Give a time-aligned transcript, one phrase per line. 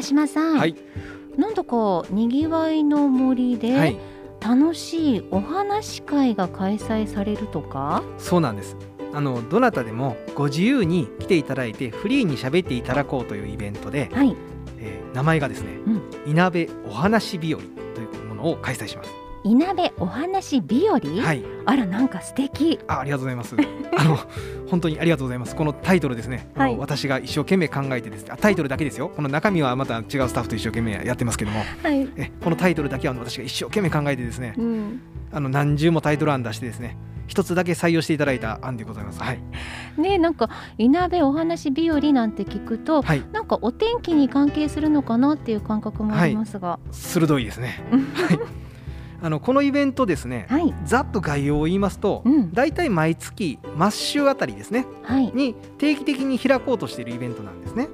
[0.00, 0.74] 川島さん、はい。
[1.36, 3.98] なんだかにぎわいの森で、はい。
[4.40, 8.02] 楽しいお話し会が開催されるとか？
[8.16, 8.76] そうなんです。
[9.12, 14.34] あのどなたでもご自由に来ていただいてフリーに喋っていただこうというイベントで、はい。
[14.78, 17.60] えー名前がですねうん「いなべお話日和」
[17.94, 19.10] というものを開催します。
[19.42, 22.78] いなべお話日和、はい、あらなんか素敵。
[22.86, 23.56] あありがとうございます。
[23.96, 24.18] あの
[24.68, 25.56] 本当にありがとうございます。
[25.56, 26.48] このタイトルですね。
[26.54, 26.76] はい。
[26.76, 28.24] 私が一生懸命考えてです。
[28.24, 29.08] タイトルだけですよ。
[29.08, 35.00] この中身はまた違うスタッフと一生懸命やってますけども、はい、えこのタイトルだけは私が一生懸命考えてですね、うん、
[35.32, 36.96] あの何十もタイトル案出してですね、
[37.30, 39.22] 一つだけ採用していただいた案でございます。
[39.22, 39.40] はい、
[39.96, 47.82] ねなんかいなべお話日和なんて聞くとはい、なんかお天気に関係するのかなっていう感覚もありますが、鋭いですね。
[47.92, 48.38] う んはい、
[49.22, 57.88] あのこのイベントですね、はい、ざっと概要を言いますと、うん、だいたい毎月マッシュあたりですねはい、に定期的に開こうとしているイベントなんですね。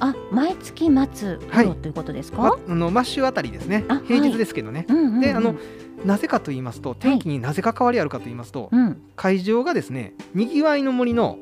[0.00, 1.66] あ毎月末はい。
[1.66, 3.84] 頃ということですか、まあのマッシュあたりですね。
[3.88, 4.00] あ。
[4.06, 4.86] 平日ですけどね。
[4.88, 5.20] うんうんうん。
[5.20, 5.56] であの
[6.04, 11.38] なぜかと言いますと天気になぜか変わりあるかと言いますと、うん、会場がですねにぎわいの森の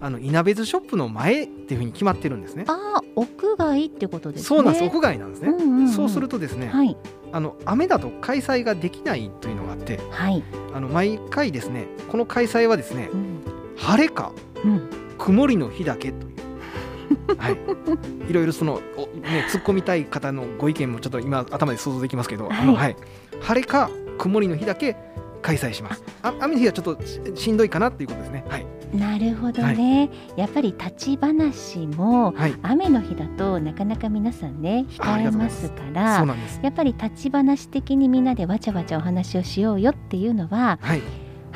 [0.00, 2.64] あの稲別ショップの前っていうふうに決まってるんですね。
[2.68, 4.46] あ屋外ってことですね。
[4.46, 4.84] そうなんです。
[4.84, 5.48] 屋外なんですね。
[5.48, 5.88] うんうんうん。
[5.88, 6.96] そうするとですね、はい。
[7.32, 13.40] あの雨だと開催ができないというのがあってはい、あの毎回ですねこの開催はですねうん。
[13.76, 14.32] 晴れか
[14.64, 22.82] うん、曇りの日だけという、 はい、いろいろそのお、ね、突っ込みたい方のご意見もちょっと今頭で想像できますけど、あのはい。
[22.84, 22.96] はい、
[23.40, 24.96] 晴れか曇りの日だけ
[25.42, 26.02] 開催します。
[26.22, 28.44] あ雨の日はちょっとししんどいかなっていうことですね。
[28.48, 28.66] はい、
[28.96, 36.24] なるほどね、やっぱり立ち話もはい、雨の日だとなかなか皆さんね控えますから
[36.62, 41.02] やっぱり立ち話的にみんなでわちゃわちゃお話をしようよっていうのははい。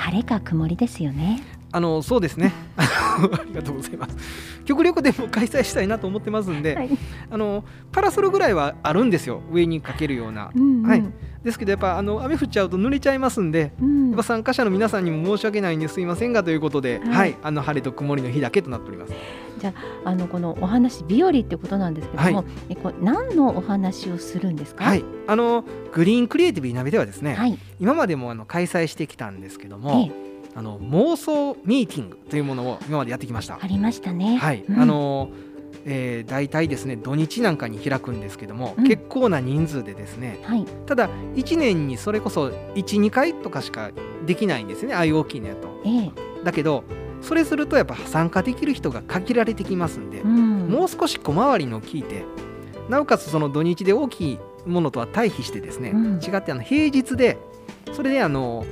[0.00, 1.42] 晴れか曇りですよね。
[1.72, 2.52] あのそうですね。
[2.76, 4.16] ありがとうございます。
[4.64, 6.90] 極力でも開催したいなと思ってますんで、はい。
[7.30, 9.42] あのパラソルぐらいはあるんですよ。
[9.52, 10.50] 上にかけるような。
[10.54, 10.82] うんうん。
[10.82, 11.04] はい。
[11.44, 14.08] ですけどやっぱあの雨降っちゃうと濡れちゃいますんでうん。
[14.08, 17.10] やっぱ参加者の皆さんにも申し訳ないんですいませんがということで、はい。
[17.10, 19.12] はい、あの晴れと曇りの日だけとなっております。
[20.04, 22.46] あのこのお話日和ってことなんですけども、はい。
[22.70, 24.84] えこれ何のお話をするんですか？
[24.84, 27.58] はい、あのグリーンクリエイティブいなべではですね、はい。
[27.78, 33.58] 今までもあの開催してきたんですけども、ええあの妄想ミーティングというものを今までやってきました。
[33.60, 34.36] ありましたね。
[34.36, 35.30] はい、うんあの
[35.86, 40.64] えー、大体ですね土日なんかに開くんですけども、うん結構な人数でですねはい。
[40.86, 43.90] ただ1年にそれこそ12回とかしか
[44.26, 45.68] できないんですよねああいう大きいのやと。
[45.84, 46.10] ええ
[46.44, 46.84] だけど
[47.22, 50.68] それするとやっぱ参加できる人が限られてきますんで、うん。
[50.68, 52.24] もう少し小回りの聞いて
[52.88, 57.38] なおかつその土日で大きいものとは対比してですね、うん違ってあの平日で
[57.92, 58.64] それであの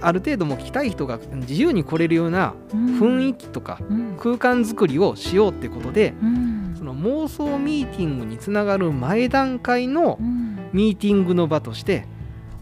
[0.00, 4.16] ある程度も来たい人が自由に来れるような雰囲気とかうん。
[4.18, 6.74] 空間作りをしようってことでうん。
[6.76, 12.06] その妄想ミーティングにつながる前段階のうんミーティングの場として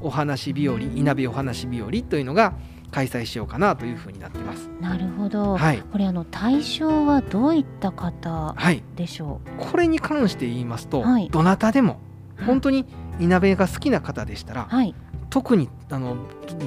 [0.01, 2.55] お話日和稲べお話日和というのが
[2.91, 4.71] 開催しようかなというふうになってます。
[4.81, 5.57] なるほど。
[5.57, 12.01] はい、これあの対象はどういった方はい、でしょこれに関して言いますと、はいどなたでも
[12.41, 12.45] う。
[12.45, 12.87] 本当に
[13.19, 14.95] 稲べが好きな方でしたら、はい。
[15.29, 16.17] 特にあの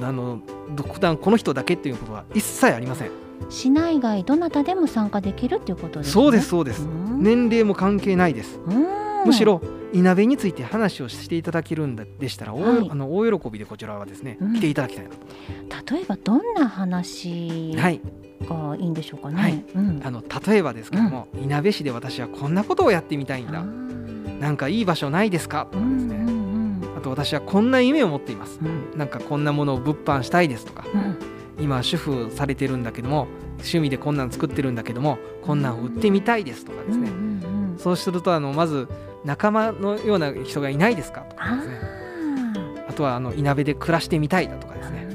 [0.04, 0.42] あの
[0.76, 3.12] 独断この人だけっていうことは一切ありません。
[3.50, 6.14] 市内外どなたでも参加できるっていうことですね。
[6.14, 6.84] そうですそうです。
[6.84, 8.60] うん年齢も関係ないです。
[8.66, 9.62] うんむしろ
[9.94, 15.96] 稲べについて話をしていただけるんだでしたら、大はいあの大喜びでこちらはですね、うん来ていただきたいなと。
[15.96, 18.02] 例えばどんな話はい。
[18.50, 19.42] がいいんでしょうかね。
[19.42, 20.02] はいうん。
[20.04, 23.62] あの例えばですけども、稲べ市で私はこんなことをやってみたいんあだ。
[23.64, 25.68] ーなんかいい場所ないですか？
[25.72, 26.11] とかですね。
[27.02, 28.60] と私はこんな夢を持っています。
[28.62, 28.98] うん。
[28.98, 30.86] なんかこんなものを物販したいですとか。
[30.94, 31.18] うん。
[31.60, 38.88] 今主婦されてるんだけども趣味でこんなん作ってるんだけどもこんなん売ってみたいですとかですね、うんうんうんそうするとあのまず
[39.26, 41.80] 仲間のような人がいないですかとかあですね。
[42.88, 45.08] あとはあの稲べで暮らしてみたいだとかですね。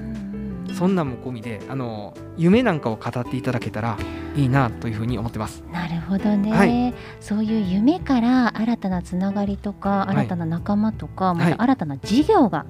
[0.66, 3.96] ーそんなんも込みであの夢なんかを語っていただけたら
[4.36, 5.64] いいなというふうに思ってます。
[5.72, 6.94] なるほどね、はい。
[7.20, 10.12] そういう夢から新たなつながりとかい。
[10.12, 11.56] 新たな仲間とか、まはい。
[11.56, 12.66] た新たな事業が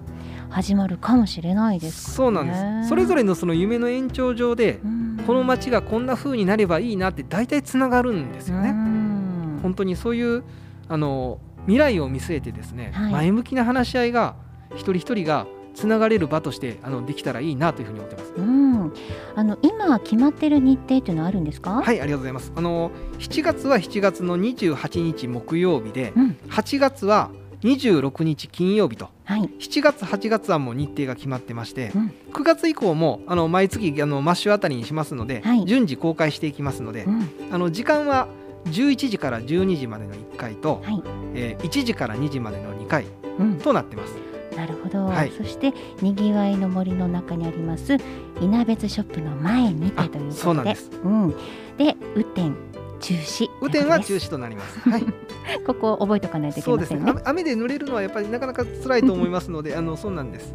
[0.49, 2.33] 始まるかもしれないですそう。
[2.33, 2.55] なんで
[2.85, 2.89] す。
[2.89, 5.07] それぞれのその夢の延長上でうん。
[5.27, 9.59] この街がこんな風になればいいなって大体つながるんですようねん。
[9.63, 10.45] 本当にそういう
[10.89, 13.13] あの未来を見据えてですね、はい。
[13.13, 14.37] 前向きな話し合いが
[14.75, 15.47] 一人一人が
[15.77, 18.33] つながれる場としてあのできたらいいなというふうに思ってます。
[18.37, 18.93] うん、
[19.37, 21.83] あの今決まってる日程っていうのはあるんですか？
[21.83, 22.53] はい、ありがとうございます。
[22.57, 27.31] あの7月は7月の28日木曜日で、うん、8月は
[27.63, 32.13] 26日金曜日と、はい、7月8月はもう日程が決まってまして、うん。
[32.33, 35.65] 9月以降もあの毎月あのマッシュあたりにしますので、はい。
[35.67, 38.29] 順次公開していきますので、うん、あの時間は
[38.67, 41.03] 11時から12時までの1回と、はい。
[41.35, 43.05] えー1時から2時までの2回
[43.39, 43.59] うん。
[43.59, 44.15] となってます。
[44.57, 47.99] なるほど、はいそしてにぎわいの森の中にあります
[48.41, 50.91] 稲別ショップの前にてあということでそうなんです。
[51.03, 51.31] うん、
[51.77, 52.57] で雨天
[52.99, 54.79] 中止雨天は中止止となります。
[54.81, 55.05] はい。
[55.67, 57.43] ここを覚えておかないといけそうですねませんね雨。
[57.43, 60.55] 雨で濡れるのはやっぱりなかなか辛いと思いますので、あのそうなんです。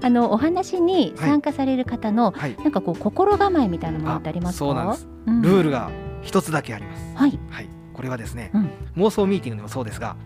[0.00, 2.56] あのお話に参加される方の、はい。
[2.62, 4.64] なんかこう心構えみたいなものってありますか？
[4.64, 5.08] そうなんです。
[5.26, 5.90] うんルールが
[6.22, 7.02] 一つだけあります。
[7.16, 7.68] はいはい。
[7.92, 10.16] これはですね、うん妄想ミーティングでもそうですが、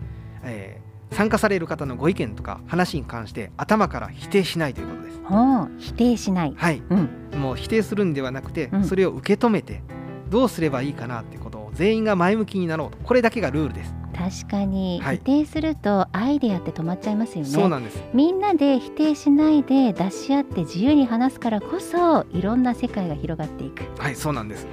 [0.43, 5.19] えー参加される方のご意見とか話に関して頭から否定しないということです。
[5.23, 6.81] ほう否定しない、はい。
[6.89, 9.81] うん、もう否定するんではなくて、うんそれを受け止めて
[10.29, 13.93] どうすればいいかなってことを全員が前向きになろうとこれだけがルールです。
[14.17, 18.03] 確かに、はい否定するとアイデアって止まっちゃいますよねそうなんです。
[18.13, 24.67] みんなで否定しないで出し合って自由に話すからこそいろんな世界が広がっていくはい、そうなんです。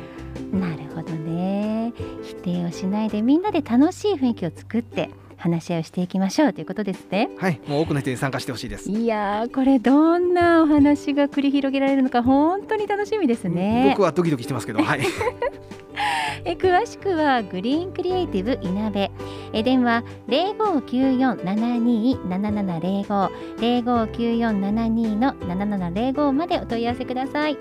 [0.52, 1.92] なるほどね
[2.22, 5.10] 否定をしないでみんなで楽しい雰囲気を作って
[5.44, 7.28] 話し合いをしていきましょうということですね。
[7.36, 8.90] はい、もう多くの人に参加してほしいです。
[8.90, 13.88] いやーこれどんなお話が繰り広げられるのか本当に楽しみですね。
[13.90, 15.00] 僕はドキドキしてますけど、はい。
[16.46, 19.10] え詳しくはグリーンクリエイティブいなべ
[19.52, 23.30] え電話零五九四七二七七零五。
[23.60, 27.58] 零五九四七二の七七零五までお問い合わせください。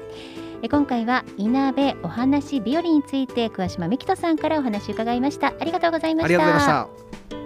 [0.62, 5.54] え今回はいなべお話日和について桑島美希人さんからお話を伺いました。
[5.60, 6.26] ありがとうございました。
[6.26, 7.43] ありがとうございました。